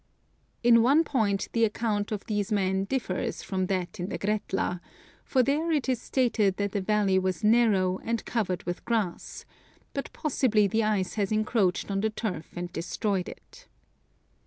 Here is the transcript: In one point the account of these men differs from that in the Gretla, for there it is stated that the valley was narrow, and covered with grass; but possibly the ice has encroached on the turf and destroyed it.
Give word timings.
In 0.63 0.81
one 0.81 1.03
point 1.03 1.47
the 1.53 1.63
account 1.63 2.11
of 2.11 2.25
these 2.25 2.51
men 2.51 2.85
differs 2.85 3.43
from 3.43 3.67
that 3.67 3.99
in 3.99 4.09
the 4.09 4.17
Gretla, 4.17 4.81
for 5.23 5.43
there 5.43 5.71
it 5.71 5.87
is 5.87 6.01
stated 6.01 6.57
that 6.57 6.71
the 6.71 6.81
valley 6.81 7.19
was 7.19 7.43
narrow, 7.43 7.99
and 7.99 8.25
covered 8.25 8.63
with 8.63 8.83
grass; 8.83 9.45
but 9.93 10.11
possibly 10.11 10.65
the 10.65 10.83
ice 10.83 11.13
has 11.21 11.31
encroached 11.31 11.91
on 11.91 12.01
the 12.01 12.09
turf 12.09 12.47
and 12.57 12.73
destroyed 12.73 13.29
it. 13.29 13.67